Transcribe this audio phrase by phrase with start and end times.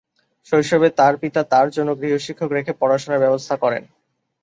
[0.47, 3.83] শৈশবে তার পিতা তার জন্য গৃহশিক্ষক রেখে পড়াশুনার ব্যবস্থা করেন।